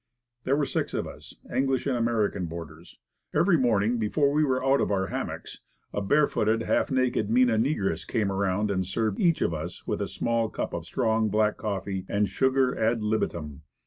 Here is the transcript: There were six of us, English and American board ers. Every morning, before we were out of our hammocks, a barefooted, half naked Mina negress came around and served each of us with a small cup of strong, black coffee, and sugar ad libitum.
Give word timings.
There 0.45 0.55
were 0.55 0.65
six 0.65 0.95
of 0.95 1.05
us, 1.05 1.35
English 1.53 1.85
and 1.85 1.95
American 1.95 2.47
board 2.47 2.71
ers. 2.71 2.97
Every 3.35 3.55
morning, 3.55 3.99
before 3.99 4.31
we 4.31 4.43
were 4.43 4.65
out 4.65 4.81
of 4.81 4.89
our 4.89 5.09
hammocks, 5.09 5.59
a 5.93 6.01
barefooted, 6.01 6.63
half 6.63 6.89
naked 6.89 7.29
Mina 7.29 7.55
negress 7.59 8.07
came 8.07 8.31
around 8.31 8.71
and 8.71 8.83
served 8.83 9.19
each 9.19 9.43
of 9.43 9.53
us 9.53 9.85
with 9.85 10.01
a 10.01 10.07
small 10.07 10.49
cup 10.49 10.73
of 10.73 10.87
strong, 10.87 11.29
black 11.29 11.55
coffee, 11.57 12.07
and 12.09 12.27
sugar 12.27 12.75
ad 12.79 13.03
libitum. 13.03 13.61